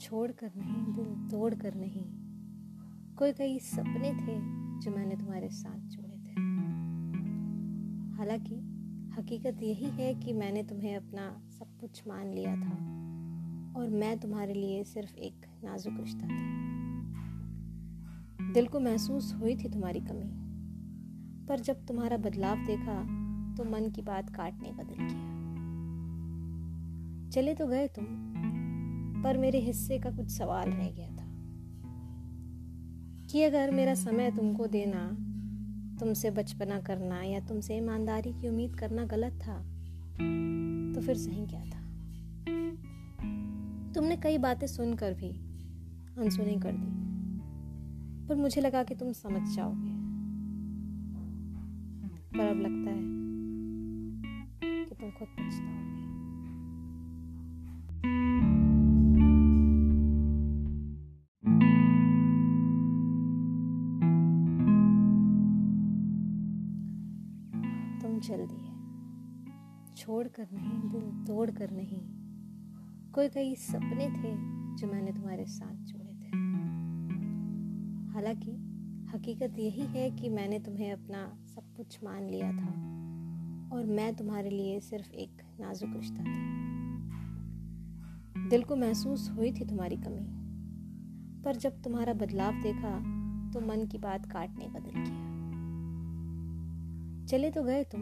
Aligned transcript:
छोड़ 0.00 0.32
कर 0.32 0.50
नहीं, 0.56 0.94
दिल 0.94 1.28
तोड़ 1.30 1.54
कर 1.54 1.74
नहीं। 1.74 2.04
कोई 3.14 3.32
कई 3.32 3.58
सपने 3.58 4.12
थे 4.12 4.34
जो 4.80 4.90
मैंने 4.90 5.16
तुम्हारे 5.16 5.48
साथ 5.48 5.78
जोड़े 5.78 6.16
थे। 6.16 6.32
हालाँकि 8.16 8.54
हकीकत 9.18 9.62
यही 9.62 9.84
है 9.84 10.14
कि 10.14 10.32
मैंने 10.32 10.62
तुम्हें 10.62 10.96
अपना 10.96 11.42
सब 11.58 11.78
कुछ 11.80 12.02
मान 12.08 12.32
लिया 12.32 12.56
था 12.56 12.74
और 13.80 13.90
मैं 13.90 14.18
तुम्हारे 14.18 14.54
लिए 14.54 14.84
सिर्फ़ 14.84 15.14
एक 15.14 15.46
नाजुक 15.64 15.94
रिश्ता 16.00 16.26
थी। 16.26 16.60
दिल 18.52 18.66
को 18.66 18.80
महसूस 18.80 19.34
हुई 19.34 19.56
थी 19.56 19.68
तुम्हारी 19.68 20.00
कमी, 20.00 20.30
पर 21.46 21.60
जब 21.60 21.86
तुम्हारा 21.86 22.16
बदलाव 22.16 22.56
देखा 22.56 23.02
तो 23.54 23.64
मन 23.64 23.90
की 23.90 24.02
बात 24.02 24.30
काटने 24.30 24.72
का 24.72 24.82
दिल 24.82 24.96
किया 24.96 25.29
चले 27.30 27.54
तो 27.54 27.66
गए 27.66 27.86
तुम, 27.88 28.04
पर 29.22 29.38
मेरे 29.38 29.58
हिस्से 29.58 29.98
का 29.98 30.10
कुछ 30.10 30.30
सवाल 30.30 30.70
रह 30.70 30.90
गया 30.90 31.08
था 31.08 31.26
कि 33.26 33.42
अगर 33.42 33.70
मेरा 33.70 33.94
समय 33.94 34.30
तुमको 34.30 34.66
देना, 34.66 35.02
तुमसे 36.00 36.30
बचपना 36.30 36.80
करना 36.80 37.22
या 37.22 37.40
तुमसे 37.40 37.76
ईमानदारी 37.76 38.32
की 38.32 38.48
उम्मीद 38.48 38.76
करना 38.76 39.04
गलत 39.04 39.40
था 39.42 39.58
तो 40.94 41.00
फिर 41.00 41.16
सही 41.16 41.46
क्या 41.46 41.60
था? 41.64 41.80
तुमने 43.92 44.16
कई 44.16 44.38
बातें 44.38 44.66
सुनकर 44.66 45.14
भी 45.14 45.30
अनसुनी 46.18 46.56
कर 46.56 46.72
दी, 46.72 46.90
पर 48.28 48.34
मुझे 48.36 48.60
लगा 48.60 48.82
कि 48.82 48.94
तुम 48.94 49.12
समझ 49.12 49.54
जाओगे। 49.56 49.94
पर 52.38 52.46
अब 52.46 52.58
लगता 52.58 52.90
है 52.90 53.02
कि 54.84 54.94
तुम 54.94 55.10
खुद 55.10 55.28
पछताओगे। 55.28 55.89
चल 68.20 68.46
दिए 68.46 69.94
छोड़ 69.96 70.28
कर 70.28 70.48
नहीं, 70.52 70.90
दिल 70.90 71.24
तोड़ 71.26 71.50
कर 71.50 71.70
नहीं। 71.70 72.00
कोई 73.12 73.28
कई 73.28 73.54
सपने 73.54 74.06
थे 74.10 74.34
जो 74.76 74.86
मैंने 74.86 75.12
तुम्हारे 75.12 75.44
साथ 75.44 75.74
जोड़े 75.84 76.12
थे। 76.14 76.30
हालाँकि 78.12 78.52
हकीकत 79.12 79.58
यही 79.58 79.86
है 79.86 80.10
कि 80.10 80.28
मैंने 80.28 80.58
तुम्हें 80.58 80.92
अपना 80.92 81.24
सब 81.46 81.74
कुछ 81.76 81.98
मान 82.04 82.28
लिया 82.28 82.52
था 82.52 82.72
और 83.72 83.86
मैं 83.86 84.14
तुम्हारे 84.16 84.50
लिए 84.50 84.80
सिर्फ़ 84.80 85.10
एक 85.14 85.42
नाजुक 85.60 85.90
रिश्ता 85.96 86.24
थी। 86.24 86.48
दिल 88.48 88.62
को 88.62 88.76
महसूस 88.76 89.30
हुई 89.30 89.52
थी 89.52 89.64
तुम्हारी 89.64 89.96
कमी, 89.96 90.26
पर 91.42 91.56
जब 91.56 91.82
तुम्हारा 91.82 92.12
बदलाव 92.14 92.62
देखा 92.62 92.98
तो 93.50 93.60
मन 93.60 93.86
की 93.86 93.98
बात 93.98 94.26
काटने 94.32 94.64
का 94.64 94.78
दिल 94.78 94.94
किया 94.94 95.29
चले 97.30 97.50
तो 97.50 97.62
गए 97.62 97.82
तुम, 97.84 98.00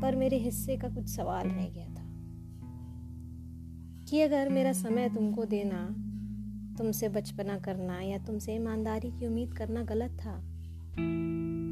पर 0.00 0.16
मेरे 0.16 0.38
हिस्से 0.38 0.76
का 0.76 0.88
कुछ 0.88 1.06
सवाल 1.08 1.48
रह 1.48 1.68
गया 1.68 1.86
था 1.86 2.02
कि 4.04 4.20
अगर 4.20 4.48
मेरा 4.48 4.72
समय 4.72 5.08
तुमको 5.08 5.44
देना, 5.44 5.86
तुमसे 6.78 7.08
बचपना 7.08 7.58
करना 7.58 8.00
या 8.00 8.18
तुमसे 8.18 8.54
ईमानदारी 8.54 9.10
की 9.10 9.26
उम्मीद 9.26 9.54
करना 9.54 9.82
गलत 9.82 10.10
था 10.20 10.36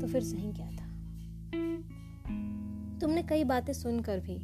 तो 0.01 0.07
फिर 0.07 0.23
सही 0.23 0.53
क्या 0.53 0.71
था? 0.71 0.89
तुमने 2.99 3.23
कई 3.23 3.45
बातें 3.45 3.73
सुनकर 3.73 4.21
भी 4.21 4.37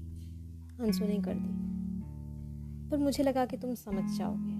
अनसुनी 0.80 1.18
कर 1.18 1.34
दी, 1.34 1.54
पर 2.90 2.98
मुझे 2.98 3.22
लगा 3.22 3.46
कि 3.46 3.56
तुम 3.56 3.74
समझ 3.74 4.18
जाओगे। 4.18 4.56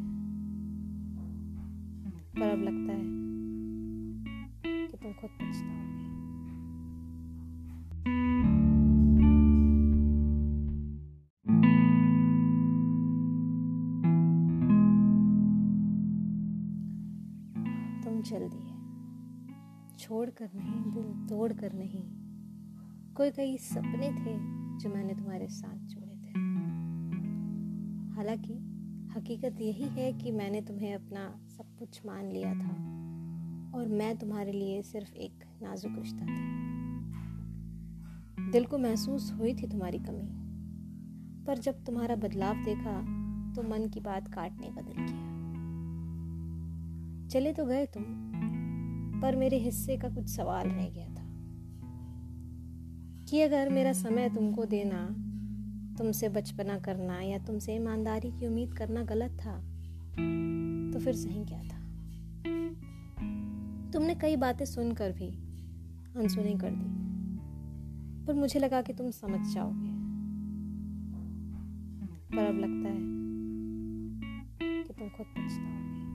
पर 2.41 2.49
अब 2.49 2.59
लगता 2.59 2.93
है 2.93 3.05
कि 4.87 4.97
तुम 4.97 5.13
खुद 5.13 5.31
पछताओगे। 5.31 6.06
चल 18.31 18.49
दिए 18.49 19.97
छोड़ 19.99 20.31
कर 20.31 20.49
नहीं, 20.55 20.93
दिल 20.93 21.27
तोड़ 21.27 21.53
कर 21.53 21.73
नहीं। 21.73 22.03
कोई 23.15 23.31
कई 23.31 23.57
सपने 23.57 24.11
थे 24.13 24.35
जो 24.79 24.89
मैंने 24.91 25.15
तुम्हारे 25.15 25.47
साथ 25.49 25.77
जोड़े 25.87 26.17
थे। 26.17 26.33
हालाँकि 28.17 28.55
हकीकत 29.17 29.61
यही 29.61 29.89
है 30.01 30.13
कि 30.13 30.33
मैंने 30.33 30.61
तुम्हें 30.61 30.95
अपना 30.95 31.41
सब 31.49 31.77
कुछ 31.79 32.01
मान 32.07 32.25
लिया 32.27 32.53
था 32.55 32.75
और 33.79 33.89
मैं 33.89 34.17
तुम्हारे 34.19 34.53
लिए 34.53 34.83
सिर्फ़ 34.83 35.15
एक 35.15 35.45
नाजुक 35.63 35.93
रिश्ता 35.99 36.27
थी। 36.27 36.45
दिल 38.51 38.65
को 38.65 38.79
महसूस 38.79 39.33
हुई 39.33 39.55
थी 39.55 39.67
तुम्हारी 39.67 39.99
कमी, 39.99 40.29
पर 41.45 41.59
जब 41.59 41.85
तुम्हारा 41.85 42.17
बदलाव 42.17 42.63
देखा 42.65 43.01
तो 43.55 43.63
मन 43.63 43.89
की 43.89 44.01
बात 44.01 44.29
काटने 44.35 44.69
का 44.69 44.81
दिल 44.81 44.97
किया। 44.97 45.36
चले 47.37 47.53
तो 47.53 47.65
गए 47.67 47.87
तुम, 47.87 48.03
पर 49.21 49.37
मेरे 49.37 49.57
हिस्से 49.59 49.97
का 49.97 50.09
कुछ 50.09 50.29
सवाल 50.29 50.69
रह 50.69 50.87
गया 50.89 51.09
था 51.09 51.25
कि 53.25 53.41
अगर 53.41 53.69
मेरा 53.71 53.93
समय 53.93 54.29
तुमको 54.29 54.65
देना, 54.65 55.01
तुमसे 55.99 56.29
बचपना 56.29 56.79
करना 56.79 57.21
या 57.21 57.39
तुमसे 57.39 57.75
ईमानदारी 57.75 58.31
की 58.31 58.47
उम्मीद 58.47 58.73
करना 58.75 59.03
गलत 59.03 59.37
था 59.41 59.59
तो 60.93 60.99
फिर 60.99 61.15
सही 61.15 61.45
क्या 61.45 61.63
था? 61.63 61.83
तुमने 63.93 64.15
कई 64.15 64.37
बातें 64.37 64.65
सुनकर 64.65 65.13
भी 65.13 65.29
अनसुनी 66.17 66.55
कर 66.55 66.71
दी, 66.71 66.91
पर 68.27 68.35
मुझे 68.35 68.61
लगा 68.61 68.83
कि 68.83 68.93
तुम 68.93 69.11
समझ 69.11 69.55
जाओगे। 69.55 69.93
पर 72.37 72.45
अब 72.45 72.55
लगता 72.55 72.89
है 72.89 73.05
कि 74.85 74.95
तुम 74.95 75.09
खुद 75.09 75.27
पछताओगे। 75.27 76.06